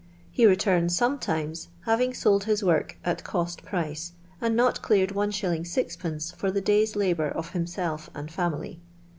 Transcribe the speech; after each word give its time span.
He 0.31 0.47
returns 0.47 0.95
sometimes, 0.97 1.67
having 1.81 2.15
sold 2.15 2.45
his 2.45 2.63
work 2.63 2.97
at 3.05 3.23
cost 3.23 3.63
price, 3.63 4.13
or 4.41 4.49
not 4.49 4.81
cleared 4.81 5.11
Is. 5.11 5.15
6d. 5.15 6.35
for 6.35 6.49
the 6.49 6.59
day's 6.59 6.95
labour 6.95 7.29
of 7.29 7.51
himself 7.51 8.09
and 8.15 8.31
family. 8.31 8.79